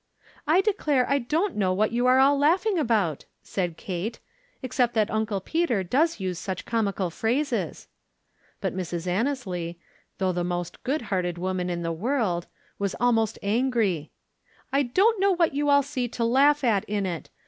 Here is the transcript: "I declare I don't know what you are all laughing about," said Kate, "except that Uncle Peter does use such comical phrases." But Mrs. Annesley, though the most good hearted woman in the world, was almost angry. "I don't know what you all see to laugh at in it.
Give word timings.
"I 0.47 0.61
declare 0.61 1.07
I 1.07 1.19
don't 1.19 1.55
know 1.55 1.73
what 1.73 1.91
you 1.91 2.07
are 2.07 2.17
all 2.17 2.35
laughing 2.35 2.79
about," 2.79 3.25
said 3.43 3.77
Kate, 3.77 4.17
"except 4.63 4.95
that 4.95 5.11
Uncle 5.11 5.39
Peter 5.39 5.83
does 5.83 6.19
use 6.19 6.39
such 6.39 6.65
comical 6.65 7.11
phrases." 7.11 7.87
But 8.61 8.75
Mrs. 8.75 9.05
Annesley, 9.05 9.79
though 10.17 10.31
the 10.31 10.43
most 10.43 10.81
good 10.83 11.03
hearted 11.13 11.37
woman 11.37 11.69
in 11.69 11.83
the 11.83 11.93
world, 11.93 12.47
was 12.79 12.95
almost 12.99 13.37
angry. 13.43 14.09
"I 14.73 14.81
don't 14.81 15.19
know 15.19 15.33
what 15.33 15.53
you 15.53 15.69
all 15.69 15.83
see 15.83 16.07
to 16.07 16.23
laugh 16.25 16.63
at 16.63 16.83
in 16.85 17.05
it. 17.05 17.29